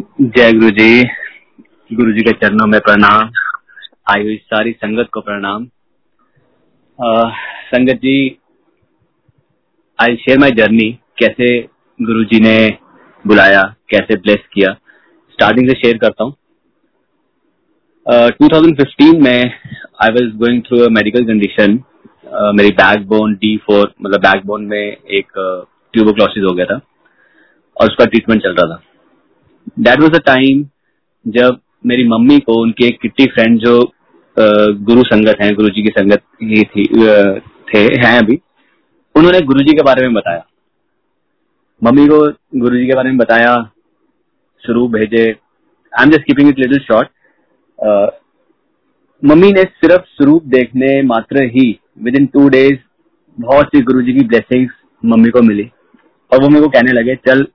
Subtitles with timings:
[0.00, 1.02] जय गुरु जी
[1.96, 3.30] गुरु जी के चरणों में प्रणाम।
[4.10, 5.64] आई हुई सारी संगत को प्रणाम।
[7.70, 8.14] संगत जी
[9.98, 11.48] आई शेयर माई जर्नी। कैसे
[12.00, 12.54] गुरु जी ने
[13.26, 14.72] बुलाया कैसे ब्लेस किया।
[15.32, 16.34] स्टार्टिंग से शेयर करता हूँ।
[18.06, 19.42] uh, 2015 में
[20.02, 21.78] I was going through a medical condition
[22.56, 25.32] मेरी बैक बोन डी फोर मतलब बैक बोन में एक
[25.92, 26.80] ट्यूबोक्लोसिस हो गया था।
[27.80, 28.82] और उसका ट्रीटमेंट चल रहा था।
[29.76, 30.64] दैट वॉज़ अ टाइम
[31.26, 33.78] जब मेरी मम्मी को उनके एक किट्टी फ्रेंड जो
[34.36, 38.38] गुरु संगत हैं गुरु जी की संगत ही थी थे, हैं अभी,
[39.14, 40.44] उन्होंने गुरु जी के बारे में बताया।
[41.82, 42.18] मम्मी को
[42.60, 43.54] गुरु जी के बारे में बताया
[44.64, 47.08] स्वरूप भेजे। I am just keeping it little short
[49.22, 51.66] mummy ने सिर्फ़ स्वरूप देखने मात्र ही
[52.02, 52.78] विद इन टू डेज़
[53.38, 55.70] बहुत सी गुरु जी की ब्लेसिंग्स मम्मी को मिली।
[56.32, 57.46] और वो मेरे को कहने लगे, चल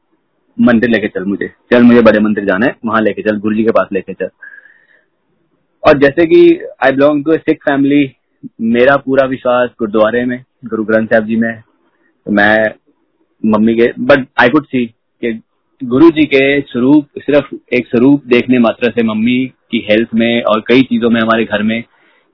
[0.57, 3.63] मंदिर लेके चल मुझे। चल मुझे बड़े मंदिर जाना है, वहाँ लेके चल, गुरु जी
[3.63, 4.29] के पास लेके चल।
[5.83, 6.39] और जैसे कि
[6.83, 8.05] I belong to Sikh family
[8.63, 12.55] मेरा पूरा विश्वास गुरुद्वारे में, गुरु ग्रंथ साहब जी में तो मैं
[13.43, 15.31] मम्मी के बट आई कुड सी कि
[15.81, 19.37] गुरु जी के स्वरूप सिर्फ़ एक स्वरूप देखने मात्र से मम्मी
[19.71, 21.77] की हेल्थ में और कई चीज़ों में हमारे घर में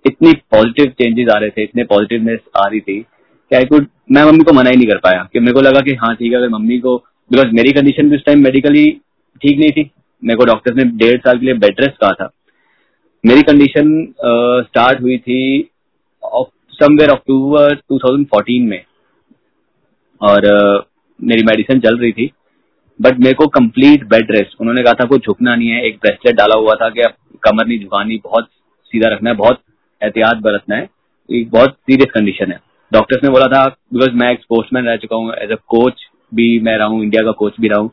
[0.05, 4.23] इतनी पॉजिटिव चेंजेस आ रहे थे, इतने पॉजिटिवनेस आ रही थी कि आई कुड मैं
[4.23, 6.37] मम्मी को मना ही नहीं कर पाया कि मेरे को लगा कि हाँ ठीक है,
[6.37, 6.97] अगर मम्मी को
[7.31, 8.89] बिकॉज़ मेरी कंडीशन भी उस टाइम मेडिकली
[9.41, 9.91] ठीक नहीं थी।
[10.23, 12.29] मेरे को डॉक्टर्स ने डेढ़ साल के लिए बेड रेस्ट कहा था।
[13.25, 14.13] मेरी कंडीशन
[14.67, 15.69] स्टार्ट uh, हुई थी
[16.73, 18.83] समवेयर अक्टूबर 2014 में।
[20.21, 20.87] और uh,
[21.23, 22.31] मेरी मेडिसिन चल रही थी।
[23.01, 26.35] बट मेरे को कंप्लीट बेड रेस्ट उन्होंने कहा था कोई झुकना नहीं है। एक ब्रेसलेट
[26.35, 27.01] डाला हुआ था कि
[27.43, 28.49] कमर नहीं झुकानी। बहुत
[28.85, 29.61] सीधा रखना है। बहुत
[30.03, 30.87] एहतियात बरतना है।
[31.31, 32.59] एक बहुत सीरियस कंडीशन है।
[32.93, 36.59] डॉक्टर्स ने बोला था बिकॉज़ मैं एक स्पोर्ट्समैन रह चुका हूँ एज अ कोच भी
[36.61, 37.91] मैं रहा हूँ इंडिया का कोच भी रहा। हूँ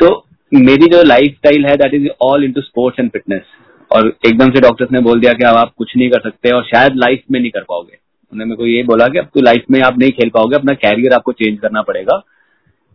[0.00, 0.08] तो
[0.52, 3.42] मेरी जो लाइफ स्टाइल है that is all into sports and fitness
[3.90, 6.64] और एकदम से डॉक्टर्स ने बोल दिया कि अब आप कुछ नहीं कर सकते और
[6.64, 7.98] शायद लाइफ में नहीं कर पाओगे।
[8.32, 10.74] उन्होंने मेरे को ये बोला कि अब तो लाइफ में आप नहीं खेल पाओगे, अपना
[10.74, 12.22] कैरियर आपको चेंज करना पड़ेगा।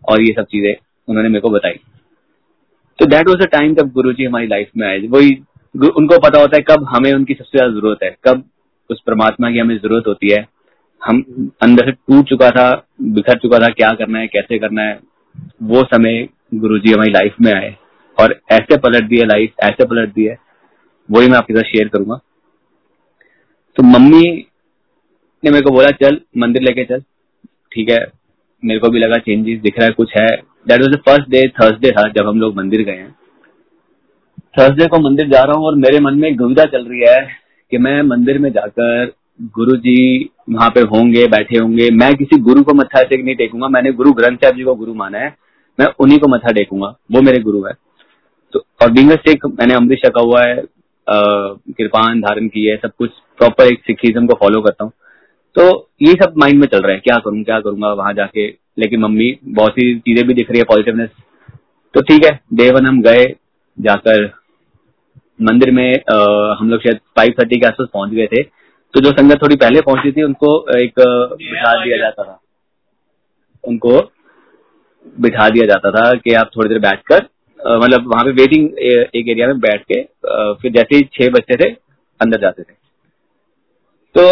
[0.04, 0.74] और ये सब चीज़ें
[1.08, 1.80] उन्होंने मेरे को बताई।
[3.00, 5.32] तो दैट वॉज़ अ टाइम जब गुरु जी हमारी लाइफ में आए। वही
[5.76, 8.44] उनको पता होता है कब हमें उनकी सबसे ज़्यादा ज़रूरत है। कब
[8.90, 10.46] उस परमात्मा की हमें ज़रूरत होती है।
[11.02, 11.22] हम
[11.62, 12.70] अंदर से टूट चुका था,
[13.02, 15.00] बिखर चुका था, क्या करना है, कैसे करना है,
[15.64, 17.76] वो समय गुरु जी हमारी लाइफ में आए
[18.18, 20.36] और ऐसे पलट दिए लाइफ ऐसे पलट दिए,
[21.10, 22.20] वही मैं आपके साथ शेयर करूँगा।
[23.78, 24.24] तो मम्मी
[25.44, 27.02] ने मेरे को बोला, चल, मंदिर लेके चल।
[27.72, 28.00] ठीक है,
[28.64, 30.28] मेरे को भी लगा चेंजेस दिख रहा है, कुछ है।
[30.68, 33.16] That was the first day Thursday था, जब हम लोग मंदिर गए हैं।
[34.60, 37.20] थर्सडे को मंदिर जा रहा हूँ और मेरे मन में एक दुविधा चल रही है
[37.72, 42.64] कि मैं मंदिर में जाकर गुरु जी वहाँ पे होंगे बैठे होंगे। मैं किसी गुरु
[42.64, 45.36] को मत्था टेक नहीं टेकूँगा। मैंने गुरु ग्रंथ साहब जी को गुरु माना है।
[45.80, 47.74] मैं उन्हीं को मत्था टेकूँगा। वो मेरे गुरु है।
[48.54, 50.56] तो और बिंग सिख मैंने अमृत छका हुआ है।
[51.08, 54.92] कृपान धारण की है। सब कुछ प्रॉपर एक सिखिज्म को फॉलो करता हूँ।
[55.56, 55.64] तो
[56.02, 58.48] ये सब माइंड में चल रहा है। क्या करूँ क्या करूँगा वहाँ जाके।
[58.80, 61.10] लेकिन मम्मी बहुत सी चीज़ें भी दिख रही है पॉजिटिवनेस
[61.94, 63.26] तो ठीक है। डे वन हम गए
[63.78, 64.26] जाकर।
[65.40, 68.44] मंदिर में आ, हम लोग शायद फाइव थर्टी के आसपास पहुँच गए थे।
[68.94, 72.40] तो जो संगत थोड़ी पहले पहुँची थी उनको एक बिठा दिया जाता था।
[73.64, 74.00] उनको
[75.18, 77.28] बिठा दिया जाता था कि आप थोड़ी देर बैठकर
[77.60, 78.68] मतलब वहाँ पे वेटिंग
[79.16, 80.02] एक एरिया में बैठ के
[80.62, 81.70] फिर जैसे ही छह बजते थे
[82.20, 82.74] अंदर जाते थे।
[84.16, 84.26] तो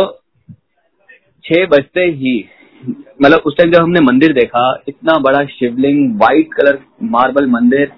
[1.45, 2.37] छह बजते ही
[2.83, 6.79] मतलब उस टाइम जब हमने मंदिर देखा इतना बड़ा शिवलिंग व्हाइट कलर
[7.11, 7.91] मार्बल मंदिर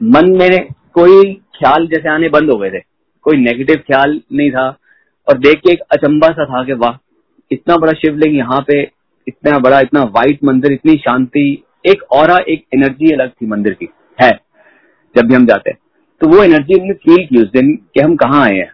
[0.00, 2.80] मन में कोई ख्याल जैसे आने बंद हो गए थे।
[3.24, 4.68] कोई नेगेटिव ख्याल नहीं था।
[5.28, 6.96] और देख के एक अचंबा सा था कि वाह,
[7.50, 8.80] इतना बड़ा शिवलिंग यहाँ पे,
[9.26, 11.46] इतना बड़ा, इतना व्हाइट मंदिर, इतनी शांति,
[11.86, 14.30] एक और एक एनर्जी अलग थी मंदिर की, है,
[15.14, 15.78] जब भी हम जाते हैं।
[16.20, 18.72] तो वो एनर्जी हमने फील की उस दिन कि हम कहाँ आए हैं।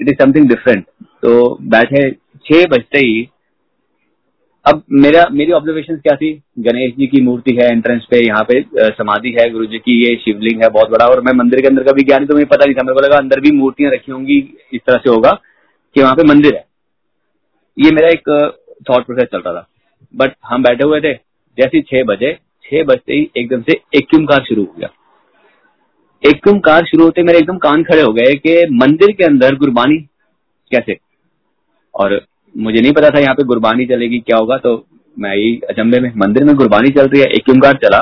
[0.00, 0.84] इट इज़ समथिंग डिफरेंट
[1.22, 3.28] तो बैठे, छह बजते ही,
[4.66, 6.32] अब मेरा, मेरी ऑब्जर्वेशन क्या थी?
[6.58, 8.60] गणेश जी की मूर्ति है एंट्रेंस पे, यहाँ पे
[8.92, 11.82] समाधि है गुरु जी की ये शिवलिंग है, बहुत बड़ा, और मैं मंदिर के अंदर
[11.82, 14.12] कभी गया नहीं तो मुझे पता नहीं था। मेरे को लगा अंदर भी मूर्तियाँ रखी
[14.12, 14.38] होंगी,
[14.72, 15.30] इस तरह से होगा।
[15.96, 16.64] कि वहाँ पे मंदिर है।
[17.78, 18.28] ये मेरा एक
[18.90, 19.66] थॉट प्रोसेस चल रहा था।
[20.14, 21.12] बट हम बैठे हुए थे,
[21.58, 22.32] जैसे छह बजे,
[22.64, 24.88] छह बजते ही एकदम से एक कार शुरू हो गया।
[26.22, 29.96] एक कार शुरू होते मेरे एकदम कान खड़े हो गए कि मंदिर के अंदर गुरबानी
[30.72, 30.96] कैसे?
[31.94, 32.20] और
[32.54, 36.12] मुझे नहीं पता था यहाँ पे गुरबानी चलेगी, क्या होगा तो मैं यही अचंबे में,
[36.16, 38.00] मंदिर में गुरबानी चल रही है एक कार चला।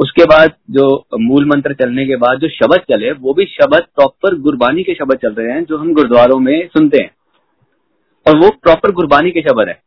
[0.00, 4.34] उसके बाद जो मूल मंत्र चलने के बाद जो शब्द चले, वो भी शब्द प्रॉपर
[4.38, 7.10] गुरबानी के शब्द चल रहे हैं, जो हम गुरुद्वारों में सुनते हैं।
[8.26, 9.80] और वो प्रॉपर गुरबानी के शब्द है।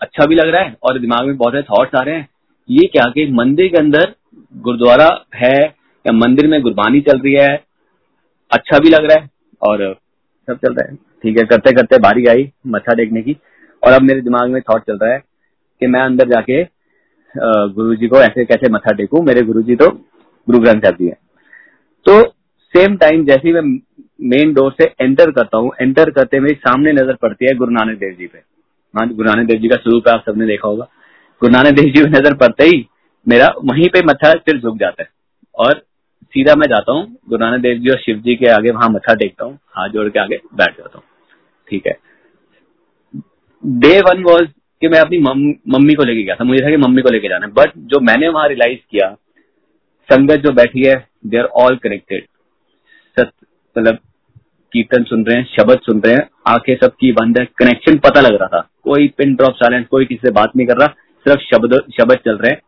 [0.00, 2.28] अच्छा भी लग रहा है और दिमाग में बहुत सारे थॉट्स आ रहे हैं।
[2.68, 4.14] ये क्या कि मंदिर के अंदर
[4.56, 5.54] गुरुद्वारा है,
[6.06, 7.54] या मंदिर में गुरबानी चल रही है
[8.50, 9.30] अच्छा भी लग रहा है
[9.62, 9.92] और
[10.48, 13.36] सब चल रहा है। ठीक है करते करते बारी आई मत्था देखने की।
[13.82, 15.18] और अब मेरे दिमाग में थॉट चल रहा है
[15.80, 16.62] कि मैं अंदर जाके
[17.38, 19.90] गुरु जी को ऐसे कैसे मथा टेकू, मेरे गुरु जी तो
[20.48, 21.16] गुरु ग्रंथ साहब जी है।
[22.06, 22.22] तो
[22.74, 23.62] सेम टाइम जैसे ही मैं
[24.28, 27.98] मेन डोर से एंटर करता हूँ एंटर करते मेरे सामने नज़र पड़ती है गुरु नानक
[27.98, 28.38] देव जी पे।
[28.94, 30.84] हाँ गुरु नानक देव जी का स्वरूप आप सबने देखा होगा।
[31.42, 32.86] गुरु नानक देव जी पे नज़र पड़ते ही
[33.26, 35.08] मेरा वहीं पे मथा फिर झुक जाता है।
[35.54, 35.82] और
[36.34, 39.14] सीधा मैं जाता हूँ, गुरु नानक देव जी और शिव जी के आगे वहाँ मथा
[39.14, 41.04] टेकता हूँ, हाथ जोड़ के आगे बैठ जाता हूँ।
[41.68, 41.96] ठीक है।
[43.64, 44.46] डे वन वॉज़
[44.80, 47.46] कि मैं अपनी मम्मी को लेके गया था। मुझे था कि मम्मी को लेके जाना
[47.46, 49.16] है। बट जो मैंने वहाँ रियलाइज़ किया,
[50.12, 52.24] संगत जो बैठी है दे आर ऑल कनेक्टेड
[53.78, 53.98] मतलब
[54.72, 58.34] कीर्तन सुन रहे हैं, शब्द सुन रहे हैं, आँखें सबकी बंद है कनेक्शन पता लग
[58.34, 60.86] रहा था। कोई पिन ड्रॉप साइलेंस कोई किसी से बात नहीं कर रहा,
[61.28, 62.60] सिर्फ़ शब्द शब्द चल रहे हैं।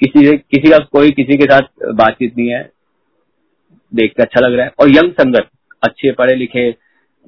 [0.00, 2.70] किसी से, किसी का, कोई किसी के साथ बातचीत नहीं है।
[3.94, 5.48] देख के अच्छा लग रहा है। और यंग संगत,
[5.82, 6.74] अच्छे, पढ़े लिखे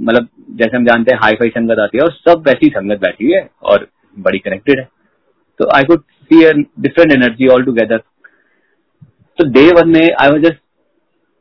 [0.01, 3.33] मतलब जैसे हम जानते हैं हाई फाई संगत आती है और सब वैसी संगत बैठी
[3.33, 4.88] है। और बड़ी कनेक्टेड है।
[5.61, 7.99] तो I could see a different energy altogether
[9.38, 10.61] तो डे वन में आई वॉज़ जस्ट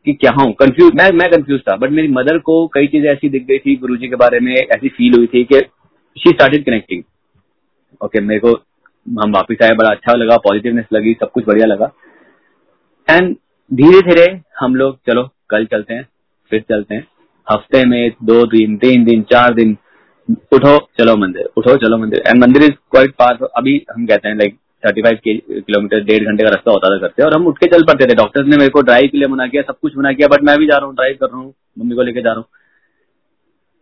[0.06, 0.52] कि क्या हूँ?
[0.54, 3.76] कंफ्यूज मैं मैं कंफ्यूज था बट मेरी मदर को कई चीज़ें ऐसी दिख गई थी
[3.76, 5.60] गुरु के बारे में, ऐसी फील हुई थी कि
[6.18, 7.04] शी स्टार्टेड कनेक्टिंग
[8.02, 8.52] ओके मेरे को,
[9.22, 11.92] हम वापिस आए, बड़ा अच्छा लगा पॉजिटिवनेस लगी, सब कुछ बढ़िया लगा।
[13.08, 13.36] एंड
[13.72, 14.26] धीरे धीरे
[14.60, 16.08] हम लोग, चलो, कल चलते हैं,
[16.52, 17.08] फिर चलते हैं।
[17.48, 19.78] हफ़्ते में दो दिन, तीन दिन, चार दिन
[20.30, 24.36] उठो, चलो मंदिर, उठो, चलो मंदिर। एंड मंदिर इज़ क्वाइट पार अभी हम कहते हैं
[24.38, 27.68] लाइक थर्टी फाइव किलोमीटर डेढ़ घंटे का रास्ता होता था करते और हम उठ के
[27.68, 30.12] चल पड़ते थे। डॉक्टर ने मेरे को ड्राइव के लिए मना किया, सब कुछ मना
[30.14, 32.30] किया बट मैं भी जा रहा हूँ ड्राइव कर रहा हूँ, मम्मी को लेके जा
[32.30, 32.46] रहा हूँ।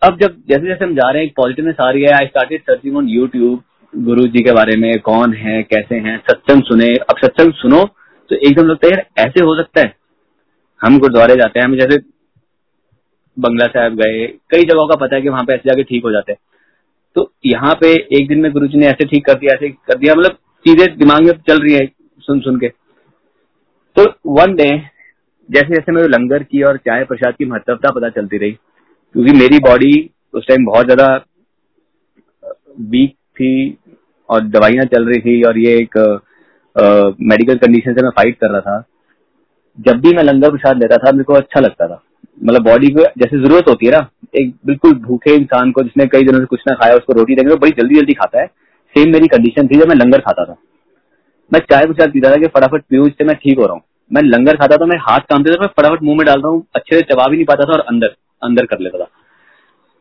[0.01, 2.97] अब जब जैसे जैसे हम जा रहे हैं पॉजिटिवनेस आ रही है I started searching
[2.97, 3.63] on YouTube
[3.93, 7.83] Guru ji के बारे में, कौन है, कैसे हैं, सत्संग सुने। अब सत्संग सुनो
[8.29, 9.93] तो एकदम लगता है, यार, ऐसे हो सकता है।
[10.81, 11.97] हम गुरुद्वारे जाते हैं, हम जैसे
[13.39, 16.11] बंगला साहब गए, कई जगहों का पता है कि वहाँ पे ऐसे जाके ठीक हो
[16.11, 16.39] जाते हैं।
[17.15, 19.97] तो यहाँ पे एक दिन में गुरु जी ने ऐसे ठीक कर दिया, ऐसे कर
[19.97, 21.85] दिया मतलब चीज़ें दिमाग में चल रही है
[22.23, 22.67] सुन सुन के।
[23.97, 24.69] तो वन डे
[25.49, 29.59] जैसे जैसे मेरे लंगर की और चाय प्रसाद की महत्वता पता चलती रही, क्योंकि मेरी
[29.61, 31.07] बॉडी उस टाइम बहुत ज़्यादा
[32.89, 33.77] वीक थी
[34.29, 35.97] और दवाइयाँ चल रही थी और ये एक
[37.23, 38.83] मेडिकल कंडीशन से मैं फाइट कर रहा था।
[39.77, 42.01] जब भी मैं लंगर प्रसाद लेता था, मेरे को अच्छा लगता था।
[42.41, 46.23] मतलब बॉडी को जैसे ज़रूरत होती है ना, एक बिल्कुल भूखे इंसान को जिसने कई
[46.23, 48.45] दिनों से कुछ ना खाया, उसको रोटी देंगे तो बड़ी जल्दी जल्दी खाता है।
[48.95, 50.55] सेम मेरी कंडीशन थी जब मैं लंगर खाता था।
[51.51, 53.81] मैं चाय प्रसाद पीता था कि फटाफट पीऊ इससे मैं ठीक हो रहा हूँ।
[54.11, 56.95] मैं लंगर खाता था, मैं हाथ कामते थे, मैं फटाफट मुँह में डालता हूँ, अच्छे
[56.95, 59.07] से चबा भी नहीं पाता था और अंदर अंदर कर लेता था।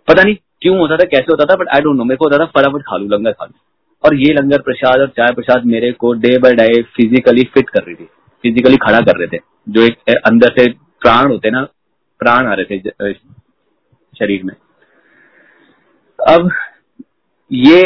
[0.09, 2.39] पता नहीं क्यों होता था, कैसे होता था बट आई डोंट नो मेरे को होता
[2.39, 3.59] था फटाफट खा लू, लंगर खा लू।
[4.05, 7.83] और ये लंगर प्रसाद और चाय प्रसाद मेरे को day by day physically fit कर
[7.83, 8.09] रही थी।
[8.45, 10.67] फिजिकली खड़ा कर रहे थे। जो एक अंदर से
[11.01, 11.67] प्राण होते ना
[12.21, 13.13] प्राण आ रहे थे
[14.13, 14.55] शरीर में।
[16.19, 16.51] अब
[17.51, 17.83] ये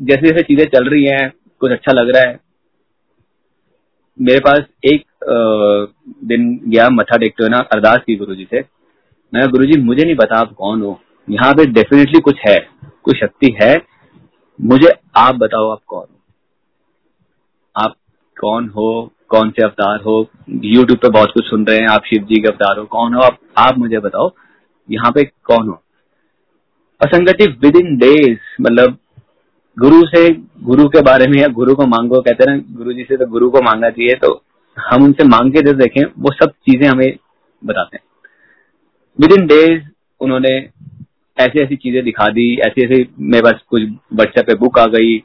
[0.00, 2.38] जैसे जैसे चीज़ें चल रही हैं, कुछ अच्छा लग रहा है।
[4.18, 5.04] मेरे पास एक
[6.24, 8.60] दिन गया मथा टेकते हुए ना, अरदास की गुरु जी से।
[9.32, 10.98] मैं गुरु जी मुझे नहीं पता आप कौन हो।
[11.28, 12.58] यहाँ पे डेफिनेटली कुछ है,
[13.04, 13.76] कुछ शक्ति है।
[14.58, 16.20] मुझे आप बताओ आप कौन हो?
[17.76, 17.94] आप
[18.36, 19.12] कौन हो?
[19.32, 20.16] कौन से अवतार हो?
[20.50, 23.20] यूट्यूब पे बहुत कुछ सुन रहे हैं, आप शिव जी के अवतार हो, कौन हो?
[23.20, 24.30] आप आप मुझे बताओ,
[24.88, 25.80] यहाँ पे कौन हो?
[27.00, 28.96] असंगति विद इन डेज़ मतलब
[29.76, 30.28] गुरु से
[30.62, 33.26] गुरु के बारे में या गुरु को मांगो, कहते हैं ना, गुरु जी से तो
[33.26, 34.32] गुरु को मांगना चाहिए तो
[34.76, 37.16] हम उनसे मांग के जो देखें, वो सब चीज़ें हमें
[37.62, 38.04] बताते हैं।
[39.18, 39.82] विद इन डेज़
[40.20, 40.56] उन्होंने
[41.38, 45.16] ऐसी ऐसी चीज़ें दिखा दी ऐसी ऐसी मेरे पास कुछ व्हाट्सएप पे बुक आ गई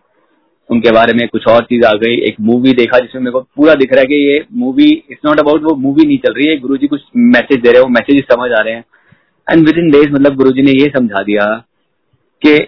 [0.70, 3.74] उनके बारे में कुछ और चीज़ आ गई, एक मूवी देखा जिसमें मेरे को पूरा
[3.74, 6.58] दिख रहा है कि ये मूवी इट्स नॉट अबाउट वो मूवी नहीं चल रही है
[6.58, 8.84] गुरु कुछ मैसेज दे रहे हैं, वो मैसेज समझ आ रहे हैं।
[9.52, 11.46] एंड विद इन डेज़ मतलब गुरु ने ये समझा दिया
[12.42, 12.68] कि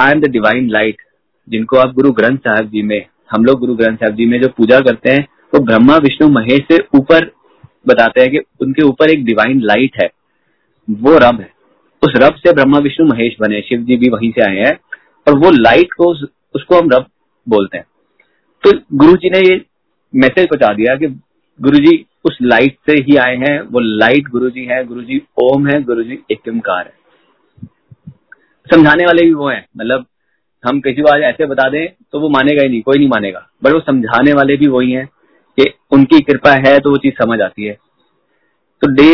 [0.00, 1.02] I am the divine light
[1.48, 4.48] जिनको आप गुरु ग्रंथ साहब जी में, हम लोग गुरु ग्रंथ साहब जी में जो
[4.48, 7.30] पूजा करते हैं, वो तो ब्रह्मा, विष्णु, महेश से ऊपर
[7.88, 10.10] बताते हैं कि उनके ऊपर एक डिवाइन लाइट है।
[10.90, 11.50] वो रब है।
[12.02, 14.74] उस रब से ब्रह्मा, विष्णु, महेश बने, शिव जी भी वहीं से आए हैं।
[15.26, 16.10] और वो लाइट को
[16.54, 17.06] उसको हम रब
[17.48, 17.84] बोलते हैं।
[18.64, 19.60] तो गुरु जी ने ये
[20.14, 21.06] मैसेज पहुँचा दिया कि
[21.60, 25.20] गुरु जी उस लाइट से ही आए हैं, वो लाइट गुरु जी है गुरु जी
[25.42, 26.96] ओम है गुरु जी एकमकार है।
[28.66, 30.06] समझाने वाले भी वो हैं। मतलब
[30.64, 33.46] हम किसी को आज ऐसे बता दें तो वो मानेगा ही नहीं, कोई नहीं मानेगा।
[33.64, 35.06] बट वो समझाने वाले भी वही हैं
[35.58, 37.76] कि उनकी कृपा है तो वो चीज़ समझ आती है।
[38.82, 39.10] तो डे,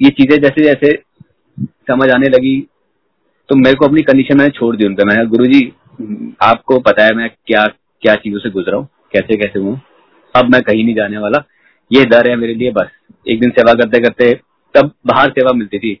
[0.00, 0.92] ये चीज़ें जैसे जैसे
[1.88, 2.60] समझ आने लगी
[3.50, 5.60] तो मेरे को अपनी कंडीशन मैंने छोड़ दी उनपे मैंने गुरु जी
[6.42, 7.66] आपको पता है मैं क्या
[8.02, 9.80] क्या चीज़ों से गुजरा हूँ, कैसे कैसे हूँ।
[10.34, 11.42] अब मैं कहीं नहीं जाने वाला।
[11.90, 12.88] ये डर है मेरे लिए, बस।
[13.28, 14.32] एक दिन सेवा करते करते
[14.74, 15.92] तब बाहर सेवा मिलती थी।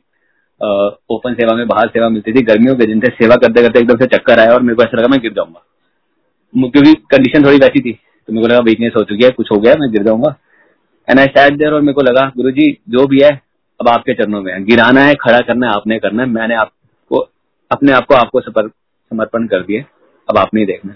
[1.10, 3.96] ओपन सेवा में बाहर सेवा मिलती थी। गर्मियों के दिन से सेवा करते करते एकदम
[3.96, 5.62] से चक्कर आया और मेरे को ऐसा लगा मैं गिर जाऊँगा।
[6.54, 9.58] क्योंकि कंडीशन थोड़ी वैसी थी तो मेरे को लगा वीकनेस हो चुकी है, कुछ हो
[9.58, 10.34] गया, मैं गिर जाऊँगा।
[11.08, 13.30] एंड आई सैट देर और मेरे को लगा गुरु जी जो भी है,
[13.80, 17.18] अब आपके चरणों में गिराना है, खड़ा करना है, आपने करना है। मैंने आपको,
[17.70, 18.40] अपने आप को, आपको
[19.12, 19.84] समर्पण कर दिए,
[20.28, 20.94] अब आपने ही देखना।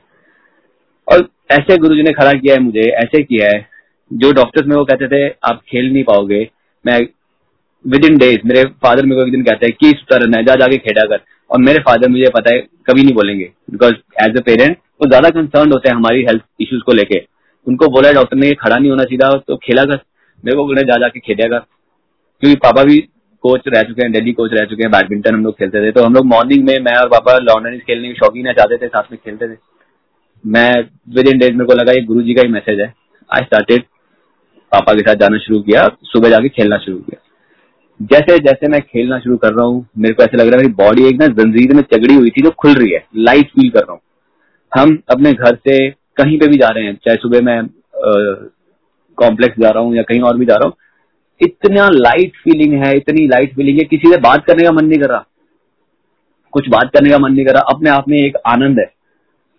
[1.08, 3.68] और ऐसे गुरु ने खड़ा किया है मुझे, ऐसे किया है।
[4.10, 6.48] जो डॉक्टर्स में वो कहते थे, आप खेल नहीं पाओगे।
[6.84, 6.98] मैं
[7.84, 10.44] विद इन डेज़ मेरे फादर मेरे को एक दिन कहते हैं, कि सुता रहना है,
[10.44, 11.20] जा, जाके खेड़ा कर।
[11.50, 15.30] और मेरे फादर मुझे पता है, कभी नहीं बोलेंगे। बिकॉज़ एज अ पेरेंट वो ज़्यादा
[15.30, 17.18] कंसर्न होते हैं हमारी हेल्थ इश्यूज़ को लेके।
[17.66, 20.00] उनको बोला डॉक्टर ने खड़ा नहीं होना सीधा तो खेला कर।
[20.44, 22.98] मेरे को बोले, जा, जाके खेलेगा क्योंकि पापा भी
[23.46, 26.04] कोच रह चुके हैं डेली कोच रह चुके हैं बैडमिंटन हम लोग खेलते थे। तो
[26.04, 28.88] हम लोग मॉर्निंग में, मैं और पापा लॉन टेनिस खेलने की शौकीन है, चाहते थे
[28.88, 29.56] साथ में खेलते थे।
[30.44, 30.72] मैं
[31.14, 32.92] विद इन डेज़ मेरे को लगा, ये गुरु का ही मैसेज है।
[33.30, 33.82] आई स्टार्टेड
[34.72, 37.20] पापा के साथ जाना शुरू किया, सुबह जाके खेलना शुरू किया।
[38.00, 40.74] जैसे जैसे मैं खेलना शुरू कर रहा हूँ, मेरे को ऐसा लग रहा है मेरी
[40.76, 43.80] बॉडी एक ना जंजीर में चगड़ी हुई थी, जो खुल रही है। लाइट फील कर
[43.80, 44.00] रहा हूँ।
[44.72, 47.60] हम अपने घर से कहीं पे भी जा रहे हैं, चाहे सुबह मैं
[49.18, 50.74] कॉम्प्लेक्स जा रहा हूँ या कहीं और भी जा रहा हूँ
[51.42, 55.00] इतना लाइट फीलिंग है, इतनी लाइट फीलिंग है, किसी से बात करने का मन नहीं
[55.00, 55.26] कर रहा।
[56.52, 58.92] कुछ बात करने का मन नहीं कर रहा, अपने आप में एक आनंद है।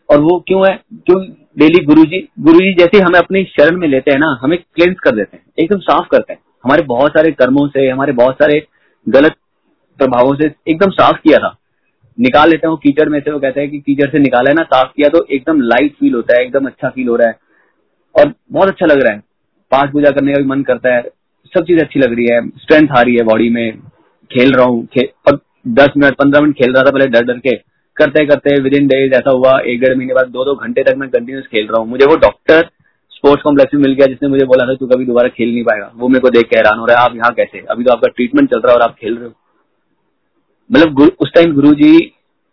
[0.10, 0.80] और वो क्यों है?
[0.94, 1.24] क्यों
[1.60, 5.38] डेली गुरुजी गुरुजी जैसे हमें अपनी शरण में लेते हैं ना, हमें क्लेंस कर देते
[5.38, 8.68] हैं, एकदम साफ़ करते हैं। हमारे बहुत सारे कर्मों से, हमारे बहुत सारे
[9.10, 9.36] गलत
[9.98, 11.58] प्रभावों से एकदम साफ़ किया था।
[12.20, 14.64] निकाल लेते हैं कीचड़ में से, वो कहते हैं कि कीचड़ से निकाला है ना,
[14.64, 17.40] साफ़ किया तो एकदम लाइट फील होता है, एकदम अच्छा फील हो रहा है।
[18.20, 19.20] और बहुत अच्छा लग रहा है।
[19.72, 21.04] पाठ पूजा करने का भी मन करता है
[21.48, 23.78] सब चीज़ अच्छी लग रही है। स्ट्रेंथ आ रही है बॉडी में।
[24.32, 24.88] खेल रहा हूँ।
[25.70, 27.56] दस मिनट, पंद्रह मिनट खेल रहा था पहले डर डर के।
[27.98, 30.96] करते करते विद इन डेज़ ऐसा हुआ, एक डेढ़ महीने बाद दो दो घंटे तक
[30.98, 32.70] मैं कंटिन्यूस खेल रहा हूँ। मुझे वो डॉक्टर
[33.12, 35.92] स्पोर्ट्स कॉम्प्लेक्स में मिल गया जिसने मुझे बोला था, तू कभी दोबारा खेल नहीं पाएगा।
[35.96, 37.60] वो मेरे को देख के हैरान हो रहा है, आप यहाँ कैसे?
[37.72, 39.34] अभी तो आपका ट्रीटमेंट चल रहा है और आप खेल रहे हो।
[40.70, 41.96] मतलब उस टाइम गुरु जी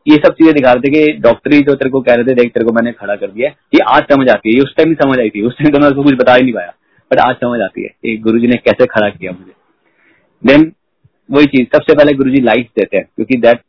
[0.06, 2.52] ये सब चीज़ें दिखा रहे थे कि डॉक्टरी जो तेरे को कह रहे थे, देख,
[2.52, 4.94] तेरे को मैंने खड़ा कर दिया ये आज समझ आती है। ये उस टाइम ही
[4.94, 6.74] समझ आई थी। उस टाइम तो मैं उसको कुछ बता ही नहीं पाया।
[7.12, 9.52] बट आज समझ आती है गुरु जी ने कैसे खड़ा किया मुझे।
[10.44, 10.72] देन
[11.30, 13.60] वही चीज़, सबसे पहले गुरु जी लाइफ देते हैं, क्योंकि दैट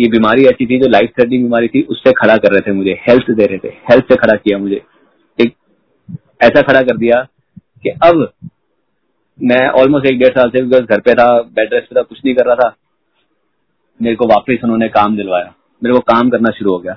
[0.00, 2.98] ये बीमारी ऐसी थी, जो लाइफ थ्रेटनिंग बीमारी थी, उससे खड़ा कर रहे थे मुझे
[3.08, 4.82] हेल्थ दे रहे थे हेल्थ से खड़ा किया मुझे।
[5.40, 5.54] एक
[6.42, 7.20] ऐसा खड़ा कर दिया
[7.82, 8.32] कि अब
[9.42, 12.34] मैं ऑलमोस्ट एक डेढ़ साल से घर पे था बेड रेस्ट पे था, कुछ नहीं
[12.34, 12.76] कर रहा था।
[14.02, 15.54] मेरे को वापस उन्होंने काम दिलवाया।
[15.84, 16.96] मेरे को काम करना शुरू हो गया।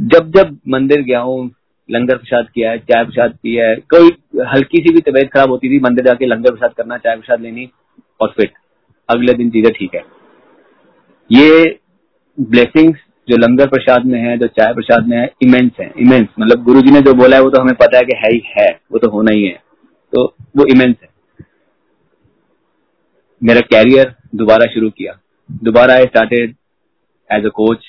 [0.00, 1.50] जब जब मंदिर गया हूँ
[1.88, 4.10] लंगर प्रसाद किया है, चाय प्रसाद किया है, कोई
[4.46, 7.68] हल्की सी भी तबीयत खराब होती थी, मंदिर जाके लंगर प्रसाद करना, चाय प्रसाद लेनी
[8.20, 8.52] और फिट
[9.08, 10.02] अगले दिन चीज़ें ठीक है।
[11.30, 11.78] ये
[12.38, 16.62] ब्लेसिंग्स जो लंगर प्रसाद में है, जो चाय प्रसाद में है इमेंस है इमेंस मतलब
[16.64, 18.68] गुरु जी ने जो बोला है, वो तो हमें पता है कि है ही है,
[18.92, 19.62] वो तो होना ही है।
[20.12, 20.24] तो
[20.56, 21.08] वो इमेंस है।
[23.42, 25.18] मेरा कैरियर दोबारा शुरू किया।
[25.64, 26.54] दोबारा I started
[27.30, 27.84] as a coach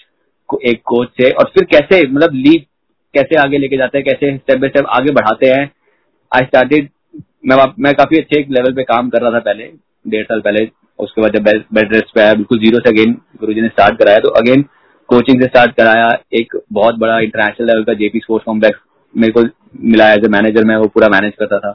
[0.65, 2.65] एक कोच से, और फिर कैसे मतलब लीड
[3.13, 5.69] कैसे आगे लेके जाते हैं, कैसे स्टेप बाय स्टेप आगे बढ़ाते हैं।
[6.31, 6.89] आई स्टार्टेड
[7.45, 9.71] मैं मैं काफ़ी अच्छे एक लेवल पे काम कर रहा था पहले,
[10.05, 10.67] डेढ़ साल पहले।
[10.99, 14.19] उसके बाद जब बेड रेस्ट पे आया, बिल्कुल ज़ीरो से अगेन गुरु ने स्टार्ट कराया।
[14.19, 14.61] तो अगेन
[15.09, 18.79] कोचिंग से स्टार्ट कराया। एक बहुत बड़ा इंटरनेशनल लेवल का जेपी स्पोर्ट्स कॉम्प्लेक्स
[19.15, 19.43] मेरे को
[19.85, 21.71] मिला एज ए मैनेजर मैं वो पूरा मैनेज करता था।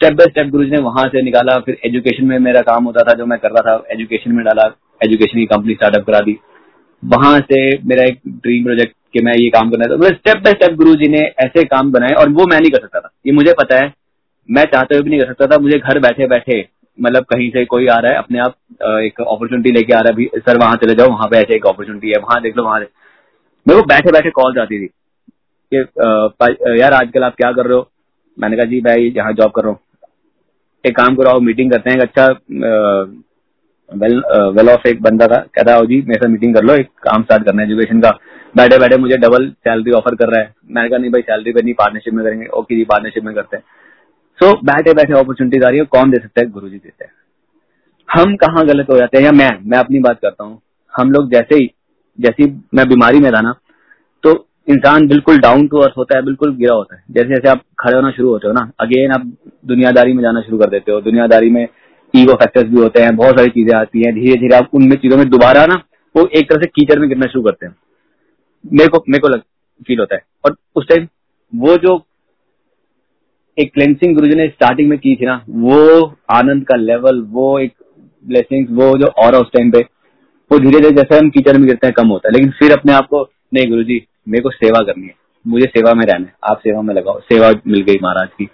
[0.00, 3.02] स्टेप बाय स्टेप गुरु जी ने वहाँ से निकाला। फिर एजुकेशन में मेरा काम होता
[3.02, 4.66] था, जो मैं कर रहा था एजुकेशन में डाला।
[5.00, 6.36] एजुकेशन की कंपनी स्टार्टअप करा दी।
[7.02, 10.52] वहाँ से मेरा एक ड्रीम प्रोजेक्ट कि मैं ये काम करना था मतलब स्टेप बाय
[10.52, 13.32] स्टेप गुरु जी ने ऐसे काम बनाए और वो मैं नहीं कर सकता था। ये
[13.32, 13.92] मुझे पता है।
[14.48, 16.66] मैं चाहते हुए भी नहीं कर सकता था। मुझे घर बैठे बैठे
[16.98, 18.54] मतलब कहीं से कोई आ रहा है, अपने आप
[19.00, 22.10] एक अपॉर्चुनिटी लेके आ रहा है सर वहाँ चले जाओ, वहाँ पे ऐसे एक अपॉर्चुनिटी
[22.10, 24.86] है, वहाँ देख लो, वहाँ मेरे को बैठे बैठे कॉल आती थी
[25.72, 27.88] कि यार आजकल आप क्या कर रहे हो?
[28.38, 29.78] मैंने कहा, जी भाई यहाँ जॉब कर रहा हूँ।
[30.84, 32.26] एक काम करो मीटिंग करते हैं अच्छा
[33.90, 34.22] वेल
[34.56, 37.22] वेल ऑफ़ एक बंदा था। कहता है जी मेरे साथ मीटिंग कर लो एक काम
[37.22, 38.10] स्टार्ट करना है एजुकेशन का।
[38.56, 41.62] बैठे बैठे मुझे डबल सैलरी ऑफ़र कर रहा है। मैंने कहा नहीं भाई सैलरी पे
[41.62, 43.64] नहीं पार्टनरशिप में करेंगे। ओके जी पार्टनरशिप में करते हैं।
[44.38, 46.50] सो so, बैठे बैठे अपॉर्चुनिटीज़ आ रही है। कौन दे सकता है?
[46.50, 47.12] गुरु जी देते हैं।
[48.08, 49.24] हम कहाँ गलत हो जाते हैं?
[49.24, 50.60] या मैं मैं अपनी बात करता हूँ।
[50.94, 51.70] हम लोग जैसे ही
[52.18, 53.54] जैसी मैं बीमारी में था ना
[54.24, 54.30] तो
[54.68, 57.94] इंसान बिल्कुल डाउन टू अर्थ होता है बिल्कुल गिरा होता है। जैसे जैसे आप खड़े
[57.96, 59.32] होना शुरू होते हो ना अगेन आप
[59.66, 61.66] दुनियादारी में जाना शुरू कर देते हो। दुनियादारी में
[62.14, 65.16] ईगो फैक्टर्स भी होते हैं बहुत सारी चीज़ें आती हैं धीरे धीरे आप उनमें चीज़ों
[65.16, 65.74] में दोबारा ना
[66.14, 67.74] वो एक तरह से कीचड़ में गिरना शुरू करते हैं।
[68.72, 69.40] मेरे को मेरे को लग,
[69.86, 71.06] फील होता है। और उस टाइम
[71.52, 72.02] वो जो
[73.58, 77.72] एक क्लेंसिंग गुरु ने स्टार्टिंग में की थी ना वो आनंद का लेवल वो एक
[78.24, 79.78] ब्लेसिंग वो जो और उस टाइम पे
[80.50, 82.92] वो धीरे धीरे जैसे हम कीचड़ में गिरते हैं कम होता है। लेकिन फिर अपने
[82.92, 83.22] आप को
[83.54, 83.82] नहीं गुरु
[84.28, 85.14] मेरे को सेवा करनी है।
[85.46, 88.48] मुझे सेवा में रहना है आप सेवा में लगाओ। सेवा मिल गई महाराज की।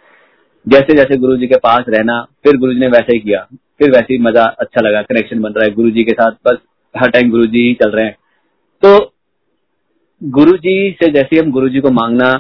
[0.66, 3.46] जैसे जैसे गुरु जी के पास रहना, फिर गुरु जी ने वैसे ही किया।
[3.78, 6.58] फिर वैसे ही मज़ा अच्छा लगा कनेक्शन बन रहा है गुरु जी के साथ। बस
[6.94, 8.16] हर टाइम गुरु जी ही चल रहे हैं।
[8.82, 9.12] तो
[10.22, 12.30] गुरु जी से जैसे हम गुरु जी को मांगना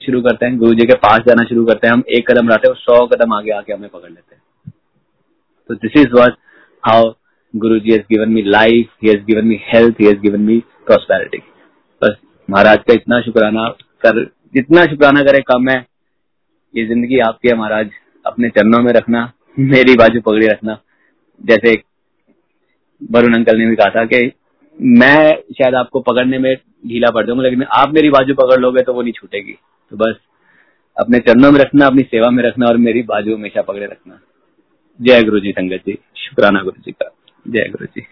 [0.00, 2.68] शुरू करते हैं गुरु जी के पास जाना शुरू करते हैं, हम एक कदम बढ़ाते
[2.68, 4.42] हैं सौ कदम आगे आके हमें पकड़ लेते हैं।
[5.70, 6.36] तो this is what
[6.84, 7.12] how
[7.54, 11.38] Guru ji has given me life he given me health he given me prosperity
[12.02, 12.16] बस
[12.48, 13.68] महाराज का इतना शुक्राना
[14.02, 14.22] कर
[14.54, 15.78] जितना शुक्राना करे कम है
[16.76, 17.90] ये ज़िंदगी आपकी है महाराज।
[18.24, 19.20] अपने चरणों में रखना,
[19.58, 20.78] मेरी बाजू पकड़ी रखना।
[21.40, 21.72] जैसे
[23.10, 24.32] वरुण अंकल ने भी कहा था कि
[24.78, 28.92] मैं शायद आपको पकड़ने में ढीला पड़ जाऊँगा, लेकिन आप मेरी बाजू पकड़ लोगे तो
[28.92, 29.52] वो नहीं छूटेगी।
[29.90, 30.16] तो बस
[30.96, 34.20] अपने चरणों में रखना, अपनी सेवा में रखना और मेरी बाजू हमेशा पकड़े रखना।
[35.00, 37.10] जय गुरु जी संगत जी। शुक्राना गुरु जी का।
[37.46, 38.06] जय गुरु जी